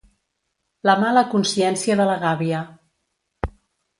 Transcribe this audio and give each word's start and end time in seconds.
La 0.89 0.93
mala 1.01 1.23
consciència 1.33 1.99
de 2.01 2.09
la 2.11 2.17
gàbia. 2.25 2.63